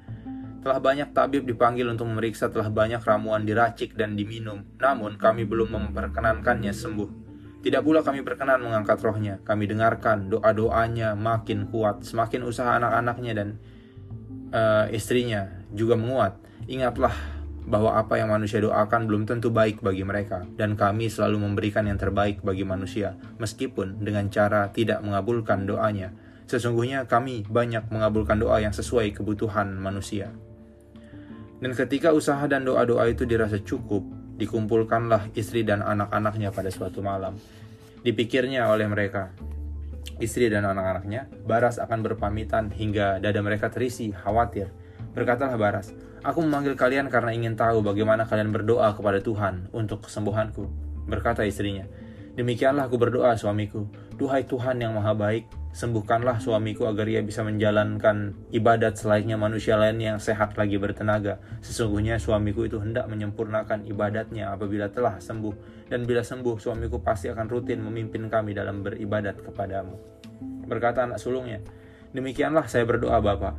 Telah 0.63 0.79
banyak 0.79 1.11
tabib 1.11 1.43
dipanggil 1.43 1.83
untuk 1.91 2.07
memeriksa, 2.07 2.47
telah 2.47 2.71
banyak 2.71 3.03
ramuan 3.03 3.43
diracik 3.43 3.99
dan 3.99 4.15
diminum. 4.15 4.63
Namun 4.79 5.19
kami 5.19 5.43
belum 5.43 5.75
memperkenankannya 5.75 6.71
sembuh. 6.71 7.09
Tidak 7.63 7.83
pula 7.83 7.99
kami 7.99 8.23
berkenan 8.23 8.63
mengangkat 8.63 8.99
rohnya. 9.03 9.43
Kami 9.43 9.67
dengarkan 9.67 10.31
doa-doanya 10.31 11.19
makin 11.19 11.67
kuat. 11.67 12.07
Semakin 12.07 12.47
usaha 12.47 12.79
anak-anaknya 12.79 13.31
dan 13.35 13.49
uh, 14.55 14.87
istrinya 14.87 15.51
juga 15.75 15.99
menguat. 15.99 16.39
Ingatlah 16.71 17.11
bahwa 17.63 17.95
apa 17.95 18.19
yang 18.19 18.31
manusia 18.31 18.59
doakan 18.59 19.07
belum 19.07 19.23
tentu 19.23 19.47
baik 19.47 19.79
bagi 19.79 20.03
mereka, 20.03 20.43
dan 20.59 20.75
kami 20.75 21.07
selalu 21.07 21.47
memberikan 21.47 21.87
yang 21.87 21.95
terbaik 21.95 22.43
bagi 22.43 22.67
manusia, 22.67 23.15
meskipun 23.39 24.03
dengan 24.03 24.27
cara 24.27 24.67
tidak 24.75 24.99
mengabulkan 24.99 25.63
doanya. 25.63 26.11
Sesungguhnya 26.43 27.07
kami 27.07 27.47
banyak 27.47 27.87
mengabulkan 27.87 28.35
doa 28.35 28.59
yang 28.59 28.75
sesuai 28.75 29.15
kebutuhan 29.15 29.79
manusia. 29.79 30.35
Dan 31.59 31.71
ketika 31.77 32.15
usaha 32.15 32.41
dan 32.49 32.65
doa-doa 32.65 33.09
itu 33.11 33.27
dirasa 33.27 33.59
cukup, 33.61 34.03
dikumpulkanlah 34.39 35.31
istri 35.37 35.61
dan 35.61 35.85
anak-anaknya 35.85 36.49
pada 36.49 36.73
suatu 36.73 36.99
malam. 37.05 37.37
Dipikirnya 38.03 38.67
oleh 38.67 38.89
mereka, 38.89 39.31
istri 40.19 40.51
dan 40.51 40.67
anak-anaknya, 40.67 41.29
Baras 41.47 41.79
akan 41.79 42.03
berpamitan 42.03 42.73
hingga 42.73 43.21
dada 43.23 43.39
mereka 43.39 43.71
terisi 43.71 44.11
khawatir. 44.11 44.69
Berkatalah 45.13 45.55
Baras, 45.55 45.93
Aku 46.23 46.39
memanggil 46.39 46.79
kalian 46.79 47.11
karena 47.11 47.35
ingin 47.35 47.59
tahu 47.59 47.83
bagaimana 47.83 48.23
kalian 48.23 48.55
berdoa 48.55 48.95
kepada 48.95 49.19
Tuhan 49.19 49.67
untuk 49.75 50.07
kesembuhanku. 50.07 50.71
Berkata 51.03 51.43
istrinya, 51.43 51.83
Demikianlah 52.39 52.87
aku 52.87 52.95
berdoa 52.95 53.35
suamiku, 53.35 53.85
Duhai 54.13 54.45
Tuhan 54.45 54.77
yang 54.77 54.93
maha 54.93 55.17
baik, 55.17 55.49
sembuhkanlah 55.73 56.37
suamiku 56.37 56.85
agar 56.85 57.09
ia 57.09 57.25
bisa 57.25 57.41
menjalankan 57.41 58.37
ibadat 58.53 58.93
selainnya 58.93 59.41
manusia 59.41 59.73
lain 59.73 59.97
yang 59.97 60.17
sehat 60.21 60.53
lagi 60.53 60.77
bertenaga. 60.77 61.41
Sesungguhnya 61.65 62.21
suamiku 62.21 62.69
itu 62.69 62.77
hendak 62.77 63.09
menyempurnakan 63.09 63.89
ibadatnya 63.89 64.53
apabila 64.53 64.93
telah 64.93 65.17
sembuh. 65.17 65.89
Dan 65.89 66.05
bila 66.05 66.21
sembuh, 66.21 66.61
suamiku 66.61 67.01
pasti 67.01 67.33
akan 67.33 67.49
rutin 67.49 67.81
memimpin 67.81 68.29
kami 68.29 68.53
dalam 68.53 68.85
beribadat 68.85 69.41
kepadamu. 69.41 69.97
Berkata 70.69 71.09
anak 71.09 71.17
sulungnya, 71.17 71.59
Demikianlah 72.13 72.69
saya 72.69 72.85
berdoa 72.85 73.17
Bapak. 73.17 73.57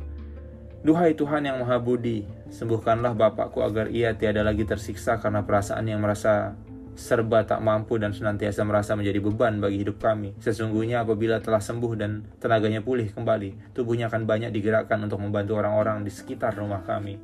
Duhai 0.87 1.11
Tuhan 1.17 1.43
yang 1.43 1.59
Maha 1.59 1.81
Budi, 1.83 2.23
sembuhkanlah 2.47 3.11
Bapakku 3.17 3.59
agar 3.59 3.91
ia 3.91 4.15
tiada 4.15 4.47
lagi 4.47 4.63
tersiksa 4.63 5.19
karena 5.19 5.43
perasaan 5.43 5.83
yang 5.91 5.99
merasa 5.99 6.55
serba 6.95 7.43
tak 7.43 7.59
mampu 7.59 7.99
dan 7.99 8.15
senantiasa 8.15 8.63
merasa 8.63 8.95
menjadi 8.95 9.19
beban 9.19 9.59
bagi 9.59 9.83
hidup 9.83 9.99
kami. 9.99 10.33
Sesungguhnya 10.39 11.03
apabila 11.03 11.43
telah 11.43 11.59
sembuh 11.59 11.93
dan 11.99 12.23
tenaganya 12.39 12.79
pulih 12.79 13.11
kembali, 13.11 13.75
tubuhnya 13.75 14.07
akan 14.07 14.23
banyak 14.23 14.51
digerakkan 14.55 15.03
untuk 15.03 15.19
membantu 15.19 15.59
orang-orang 15.59 16.07
di 16.07 16.11
sekitar 16.11 16.55
rumah 16.55 16.81
kami. 16.87 17.19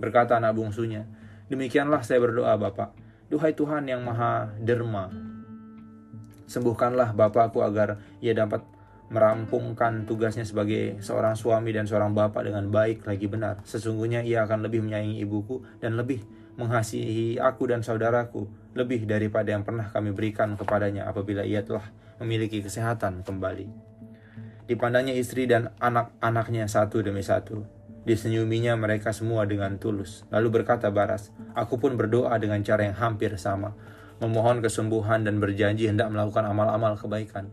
Berkata 0.00 0.40
anak 0.40 0.56
bungsunya, 0.56 1.04
demikianlah 1.52 2.00
saya 2.00 2.18
berdoa 2.24 2.56
Bapak. 2.56 2.96
Duhai 3.28 3.52
Tuhan 3.52 3.88
yang 3.88 4.04
maha 4.04 4.52
derma, 4.60 5.08
sembuhkanlah 6.44 7.16
Bapakku 7.16 7.64
agar 7.64 8.00
ia 8.20 8.36
dapat 8.36 8.64
merampungkan 9.12 10.08
tugasnya 10.08 10.42
sebagai 10.48 10.98
seorang 11.04 11.36
suami 11.36 11.70
dan 11.70 11.84
seorang 11.84 12.16
bapak 12.16 12.48
dengan 12.48 12.72
baik 12.72 13.04
lagi 13.04 13.28
benar. 13.28 13.60
Sesungguhnya 13.62 14.24
ia 14.24 14.42
akan 14.48 14.64
lebih 14.64 14.80
menyayangi 14.80 15.20
ibuku 15.22 15.60
dan 15.78 15.94
lebih 15.94 16.24
mengasihi 16.54 17.42
aku 17.42 17.70
dan 17.70 17.82
saudaraku 17.82 18.46
lebih 18.74 19.06
daripada 19.06 19.54
yang 19.54 19.66
pernah 19.66 19.90
kami 19.90 20.14
berikan 20.14 20.54
kepadanya 20.54 21.06
apabila 21.10 21.42
ia 21.42 21.62
telah 21.66 21.90
memiliki 22.22 22.62
kesehatan 22.62 23.26
kembali. 23.26 23.94
Dipandangnya 24.64 25.12
istri 25.12 25.44
dan 25.44 25.76
anak-anaknya 25.76 26.64
satu 26.70 27.04
demi 27.04 27.20
satu. 27.20 27.66
Disenyuminya 28.04 28.76
mereka 28.76 29.12
semua 29.16 29.48
dengan 29.48 29.80
tulus. 29.80 30.28
Lalu 30.28 30.60
berkata 30.60 30.92
Baras, 30.92 31.32
Aku 31.56 31.80
pun 31.80 31.96
berdoa 31.96 32.36
dengan 32.36 32.60
cara 32.60 32.84
yang 32.84 32.96
hampir 32.96 33.32
sama, 33.40 33.72
memohon 34.20 34.60
kesembuhan 34.60 35.24
dan 35.24 35.40
berjanji 35.40 35.88
hendak 35.88 36.12
melakukan 36.12 36.44
amal-amal 36.48 36.96
kebaikan. 37.00 37.48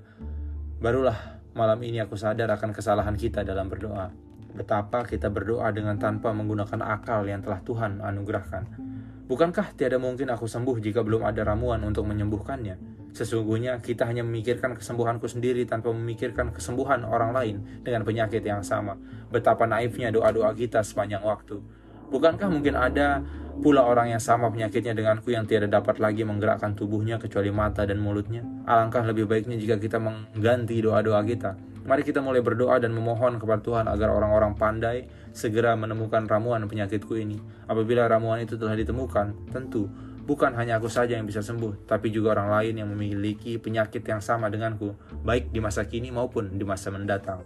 Barulah 0.79 1.39
malam 1.55 1.79
ini 1.83 2.03
aku 2.03 2.19
sadar 2.19 2.51
akan 2.51 2.71
kesalahan 2.75 3.15
kita 3.15 3.47
dalam 3.47 3.71
berdoa. 3.71 4.11
Betapa 4.51 5.07
kita 5.07 5.31
berdoa 5.31 5.71
dengan 5.71 5.95
tanpa 5.95 6.35
menggunakan 6.35 6.83
akal 6.83 7.23
yang 7.23 7.39
telah 7.39 7.63
Tuhan 7.63 8.03
anugerahkan. 8.03 8.90
Bukankah 9.31 9.79
tiada 9.79 9.95
mungkin 9.95 10.27
aku 10.27 10.43
sembuh 10.43 10.83
jika 10.83 11.07
belum 11.07 11.23
ada 11.23 11.47
ramuan 11.47 11.79
untuk 11.87 12.03
menyembuhkannya? 12.03 12.75
Sesungguhnya 13.15 13.79
kita 13.79 14.03
hanya 14.03 14.27
memikirkan 14.27 14.75
kesembuhanku 14.75 15.23
sendiri 15.23 15.63
tanpa 15.63 15.95
memikirkan 15.95 16.51
kesembuhan 16.51 17.07
orang 17.07 17.31
lain 17.31 17.55
dengan 17.79 18.03
penyakit 18.03 18.43
yang 18.43 18.59
sama. 18.59 18.99
Betapa 19.31 19.63
naifnya 19.63 20.11
doa-doa 20.11 20.51
kita 20.51 20.83
sepanjang 20.83 21.23
waktu. 21.23 21.63
Bukankah 22.11 22.51
mungkin 22.51 22.75
ada 22.75 23.23
pula 23.63 23.87
orang 23.87 24.11
yang 24.11 24.19
sama 24.19 24.51
penyakitnya 24.51 24.91
denganku 24.99 25.31
yang 25.31 25.47
tiada 25.47 25.71
dapat 25.79 26.03
lagi 26.03 26.27
menggerakkan 26.27 26.75
tubuhnya 26.75 27.15
kecuali 27.15 27.55
mata 27.55 27.87
dan 27.87 28.03
mulutnya? 28.03 28.43
Alangkah 28.67 29.07
lebih 29.07 29.31
baiknya 29.31 29.55
jika 29.55 29.79
kita 29.79 29.95
mengganti 29.95 30.75
doa-doa 30.83 31.23
kita 31.23 31.55
Mari 31.81 32.05
kita 32.05 32.21
mulai 32.21 32.45
berdoa 32.45 32.77
dan 32.77 32.93
memohon 32.93 33.41
kepada 33.41 33.61
Tuhan 33.65 33.85
agar 33.89 34.13
orang-orang 34.13 34.53
pandai 34.53 35.09
segera 35.33 35.73
menemukan 35.73 36.29
ramuan 36.29 36.61
penyakitku 36.69 37.17
ini. 37.17 37.41
Apabila 37.65 38.05
ramuan 38.05 38.45
itu 38.45 38.53
telah 38.53 38.77
ditemukan, 38.77 39.49
tentu 39.49 39.89
bukan 40.21 40.53
hanya 40.53 40.77
aku 40.77 40.85
saja 40.85 41.17
yang 41.17 41.25
bisa 41.25 41.41
sembuh, 41.41 41.89
tapi 41.89 42.13
juga 42.13 42.37
orang 42.37 42.53
lain 42.53 42.85
yang 42.85 42.89
memiliki 42.93 43.57
penyakit 43.57 44.05
yang 44.05 44.21
sama 44.21 44.53
denganku, 44.53 44.93
baik 45.25 45.49
di 45.49 45.57
masa 45.57 45.89
kini 45.89 46.13
maupun 46.13 46.53
di 46.53 46.61
masa 46.61 46.93
mendatang. 46.93 47.41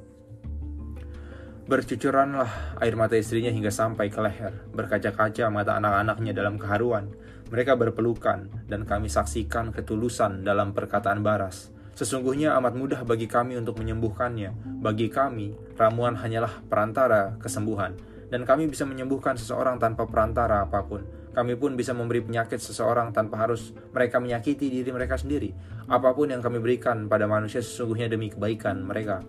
Bercucuranlah 1.66 2.78
air 2.84 2.94
mata 2.94 3.16
istrinya 3.16 3.50
hingga 3.50 3.72
sampai 3.72 4.12
ke 4.12 4.20
leher, 4.20 4.54
berkaca-kaca 4.76 5.48
mata 5.50 5.80
anak-anaknya 5.80 6.36
dalam 6.36 6.60
keharuan. 6.62 7.10
Mereka 7.50 7.80
berpelukan, 7.80 8.52
dan 8.68 8.84
kami 8.84 9.08
saksikan 9.08 9.72
ketulusan 9.72 10.44
dalam 10.44 10.76
perkataan 10.76 11.24
Baras 11.24 11.75
Sesungguhnya 11.96 12.52
amat 12.60 12.76
mudah 12.76 13.02
bagi 13.08 13.24
kami 13.24 13.56
untuk 13.56 13.80
menyembuhkannya. 13.80 14.84
Bagi 14.84 15.08
kami, 15.08 15.56
ramuan 15.80 16.20
hanyalah 16.20 16.60
perantara 16.68 17.40
kesembuhan, 17.40 17.96
dan 18.28 18.44
kami 18.44 18.68
bisa 18.68 18.84
menyembuhkan 18.84 19.40
seseorang 19.40 19.80
tanpa 19.80 20.04
perantara 20.04 20.68
apa 20.68 20.84
pun. 20.84 21.08
Kami 21.32 21.56
pun 21.56 21.80
bisa 21.80 21.96
memberi 21.96 22.20
penyakit 22.20 22.60
seseorang 22.60 23.16
tanpa 23.16 23.40
harus 23.48 23.72
mereka 23.96 24.20
menyakiti 24.20 24.68
diri 24.68 24.92
mereka 24.92 25.16
sendiri. 25.16 25.56
Apa 25.88 26.12
pun 26.12 26.32
yang 26.32 26.44
kami 26.44 26.60
berikan 26.60 27.08
pada 27.08 27.28
manusia 27.32 27.64
sesungguhnya 27.64 28.12
demi 28.12 28.28
kebaikan 28.28 28.84
mereka. 28.84 29.24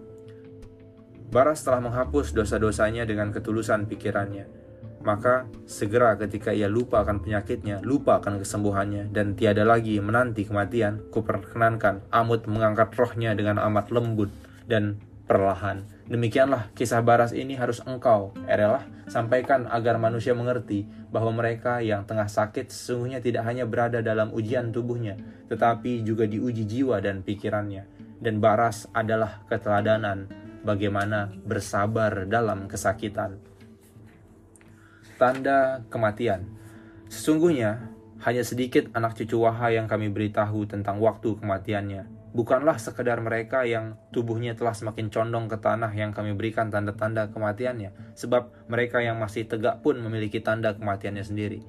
Baras 1.30 1.62
telah 1.66 1.82
menghapus 1.82 2.34
dosa-dosanya 2.34 3.02
dengan 3.06 3.34
ketulusan 3.34 3.90
pikirannya 3.90 4.65
maka 5.06 5.46
segera 5.70 6.18
ketika 6.18 6.50
ia 6.50 6.66
lupa 6.66 7.06
akan 7.06 7.22
penyakitnya, 7.22 7.78
lupa 7.86 8.18
akan 8.18 8.42
kesembuhannya, 8.42 9.14
dan 9.14 9.38
tiada 9.38 9.62
lagi 9.62 10.02
menanti 10.02 10.42
kematian, 10.42 10.98
kuperkenankan 11.14 12.02
Amut 12.10 12.50
mengangkat 12.50 12.90
rohnya 12.98 13.38
dengan 13.38 13.62
amat 13.62 13.94
lembut 13.94 14.34
dan 14.66 14.98
perlahan. 15.30 15.86
Demikianlah 16.10 16.74
kisah 16.74 17.06
Baras 17.06 17.30
ini 17.30 17.54
harus 17.54 17.78
engkau, 17.86 18.34
Erelah, 18.50 18.82
sampaikan 19.06 19.70
agar 19.70 19.94
manusia 20.02 20.34
mengerti 20.34 20.90
bahwa 21.14 21.30
mereka 21.38 21.78
yang 21.78 22.02
tengah 22.02 22.26
sakit 22.26 22.66
sesungguhnya 22.66 23.22
tidak 23.22 23.46
hanya 23.46 23.62
berada 23.62 24.02
dalam 24.02 24.34
ujian 24.34 24.74
tubuhnya, 24.74 25.14
tetapi 25.46 26.02
juga 26.02 26.26
diuji 26.26 26.66
jiwa 26.66 26.98
dan 26.98 27.22
pikirannya. 27.22 27.86
Dan 28.18 28.42
Baras 28.42 28.90
adalah 28.90 29.46
keteladanan 29.46 30.26
bagaimana 30.66 31.30
bersabar 31.46 32.26
dalam 32.26 32.66
kesakitan 32.66 33.38
tanda 35.16 35.84
kematian. 35.88 36.48
Sesungguhnya, 37.08 37.92
hanya 38.24 38.42
sedikit 38.42 38.88
anak 38.96 39.16
cucu 39.16 39.36
Wahai 39.36 39.76
yang 39.76 39.86
kami 39.86 40.08
beritahu 40.08 40.64
tentang 40.64 40.98
waktu 40.98 41.36
kematiannya. 41.36 42.08
Bukanlah 42.36 42.76
sekedar 42.76 43.16
mereka 43.24 43.64
yang 43.64 43.96
tubuhnya 44.12 44.52
telah 44.52 44.76
semakin 44.76 45.08
condong 45.08 45.48
ke 45.48 45.56
tanah 45.56 45.88
yang 45.96 46.12
kami 46.12 46.36
berikan 46.36 46.68
tanda-tanda 46.68 47.32
kematiannya, 47.32 48.12
sebab 48.12 48.68
mereka 48.68 49.00
yang 49.00 49.16
masih 49.16 49.48
tegak 49.48 49.80
pun 49.80 49.96
memiliki 49.96 50.44
tanda 50.44 50.76
kematiannya 50.76 51.24
sendiri. 51.24 51.64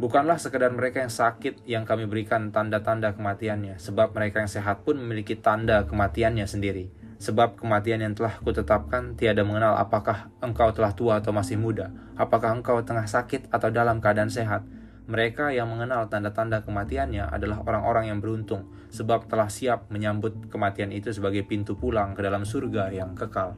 Bukanlah 0.00 0.40
sekedar 0.40 0.72
mereka 0.72 1.04
yang 1.04 1.12
sakit 1.12 1.68
yang 1.68 1.84
kami 1.84 2.08
berikan 2.08 2.48
tanda-tanda 2.48 3.12
kematiannya, 3.12 3.76
sebab 3.76 4.16
mereka 4.16 4.40
yang 4.40 4.48
sehat 4.48 4.80
pun 4.80 4.96
memiliki 4.96 5.36
tanda 5.36 5.84
kematiannya 5.84 6.48
sendiri 6.48 6.88
Sebab 7.20 7.60
kematian 7.60 8.00
yang 8.00 8.16
telah 8.16 8.40
kutetapkan 8.40 9.12
tiada 9.12 9.44
mengenal 9.44 9.76
apakah 9.76 10.32
engkau 10.40 10.72
telah 10.72 10.96
tua 10.96 11.20
atau 11.20 11.36
masih 11.36 11.60
muda, 11.60 11.92
apakah 12.16 12.56
engkau 12.56 12.80
tengah 12.80 13.04
sakit 13.04 13.52
atau 13.52 13.68
dalam 13.68 14.00
keadaan 14.00 14.32
sehat. 14.32 14.64
Mereka 15.04 15.52
yang 15.52 15.68
mengenal 15.68 16.08
tanda-tanda 16.08 16.64
kematiannya 16.64 17.28
adalah 17.28 17.60
orang-orang 17.60 18.08
yang 18.08 18.24
beruntung, 18.24 18.72
sebab 18.88 19.28
telah 19.28 19.52
siap 19.52 19.92
menyambut 19.92 20.48
kematian 20.48 20.96
itu 20.96 21.12
sebagai 21.12 21.44
pintu 21.44 21.76
pulang 21.76 22.16
ke 22.16 22.24
dalam 22.24 22.48
surga 22.48 22.88
yang 22.88 23.12
kekal. 23.12 23.52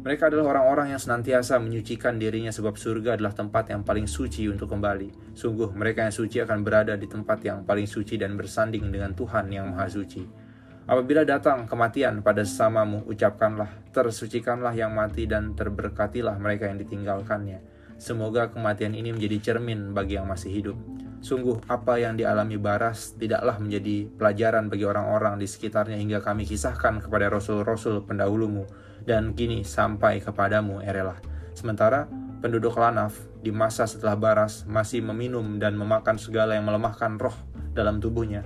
Mereka 0.00 0.32
adalah 0.32 0.56
orang-orang 0.56 0.96
yang 0.96 1.02
senantiasa 1.02 1.60
menyucikan 1.60 2.16
dirinya 2.16 2.48
sebab 2.48 2.72
surga 2.72 3.20
adalah 3.20 3.36
tempat 3.36 3.68
yang 3.68 3.84
paling 3.84 4.08
suci 4.08 4.48
untuk 4.48 4.72
kembali. 4.72 5.36
Sungguh 5.36 5.76
mereka 5.76 6.08
yang 6.08 6.14
suci 6.16 6.40
akan 6.40 6.64
berada 6.64 6.96
di 6.96 7.04
tempat 7.04 7.44
yang 7.44 7.68
paling 7.68 7.84
suci 7.84 8.16
dan 8.16 8.32
bersanding 8.32 8.88
dengan 8.88 9.12
Tuhan 9.12 9.52
yang 9.52 9.68
Maha 9.68 9.92
Suci. 9.92 10.24
Apabila 10.88 11.28
datang 11.28 11.68
kematian 11.68 12.24
pada 12.24 12.40
sesamamu, 12.48 13.04
ucapkanlah, 13.12 13.68
tersucikanlah 13.92 14.72
yang 14.72 14.96
mati 14.96 15.28
dan 15.28 15.52
terberkatilah 15.52 16.40
mereka 16.40 16.72
yang 16.72 16.80
ditinggalkannya. 16.80 17.60
Semoga 18.00 18.48
kematian 18.48 18.96
ini 18.96 19.12
menjadi 19.12 19.52
cermin 19.52 19.92
bagi 19.92 20.16
yang 20.16 20.24
masih 20.24 20.48
hidup. 20.48 20.80
Sungguh 21.20 21.60
apa 21.68 22.00
yang 22.00 22.16
dialami 22.16 22.56
Baras 22.56 23.12
tidaklah 23.20 23.60
menjadi 23.60 24.08
pelajaran 24.16 24.72
bagi 24.72 24.88
orang-orang 24.88 25.36
di 25.36 25.44
sekitarnya 25.44 26.00
hingga 26.00 26.24
kami 26.24 26.48
kisahkan 26.48 27.04
kepada 27.04 27.28
rasul-rasul 27.28 28.08
pendahulumu 28.08 28.64
dan 29.04 29.36
kini 29.36 29.62
sampai 29.62 30.20
kepadamu 30.20 30.84
Erelah. 30.84 31.18
Sementara 31.56 32.08
penduduk 32.40 32.76
Lanaf 32.76 33.16
di 33.40 33.52
masa 33.52 33.84
setelah 33.84 34.16
Baras 34.16 34.64
masih 34.68 35.04
meminum 35.04 35.60
dan 35.60 35.76
memakan 35.76 36.16
segala 36.16 36.56
yang 36.56 36.68
melemahkan 36.68 37.20
roh 37.20 37.36
dalam 37.76 38.00
tubuhnya 38.00 38.44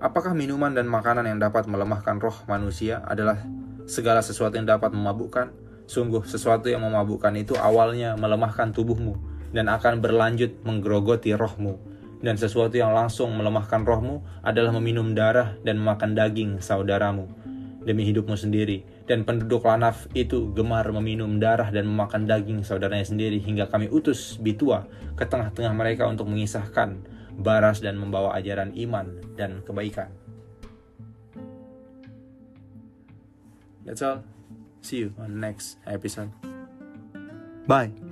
Apakah 0.00 0.32
minuman 0.32 0.72
dan 0.72 0.88
makanan 0.88 1.28
yang 1.28 1.36
dapat 1.36 1.68
melemahkan 1.68 2.16
roh 2.24 2.32
manusia 2.48 3.04
adalah 3.04 3.36
segala 3.84 4.24
sesuatu 4.24 4.56
yang 4.56 4.64
dapat 4.64 4.96
memabukkan? 4.96 5.52
Sungguh, 5.84 6.24
sesuatu 6.24 6.72
yang 6.72 6.80
memabukkan 6.88 7.36
itu 7.36 7.52
awalnya 7.60 8.16
melemahkan 8.16 8.72
tubuhmu 8.72 9.20
dan 9.52 9.68
akan 9.68 10.00
berlanjut 10.00 10.56
menggerogoti 10.64 11.36
rohmu. 11.36 11.76
Dan 12.24 12.40
sesuatu 12.40 12.80
yang 12.80 12.96
langsung 12.96 13.36
melemahkan 13.36 13.84
rohmu 13.84 14.24
adalah 14.40 14.72
meminum 14.80 15.12
darah 15.12 15.60
dan 15.68 15.76
memakan 15.76 16.16
daging 16.16 16.64
saudaramu 16.64 17.28
demi 17.84 18.08
hidupmu 18.08 18.40
sendiri. 18.40 18.99
Dan 19.10 19.26
penduduk 19.26 19.66
Lanaf 19.66 20.06
itu 20.14 20.54
gemar 20.54 20.86
meminum 20.94 21.42
darah 21.42 21.66
dan 21.74 21.90
memakan 21.90 22.30
daging 22.30 22.62
saudaranya 22.62 23.02
sendiri 23.02 23.42
hingga 23.42 23.66
kami 23.66 23.90
utus 23.90 24.38
Bitua 24.38 24.86
ke 25.18 25.26
tengah-tengah 25.26 25.74
mereka 25.74 26.06
untuk 26.06 26.30
mengisahkan 26.30 27.02
baras 27.34 27.82
dan 27.82 27.98
membawa 27.98 28.38
ajaran 28.38 28.70
iman 28.78 29.18
dan 29.34 29.66
kebaikan. 29.66 30.14
That's 33.82 33.98
all. 33.98 34.22
See 34.78 35.02
you 35.02 35.10
on 35.18 35.42
next 35.42 35.82
episode. 35.90 36.30
Bye. 37.66 38.09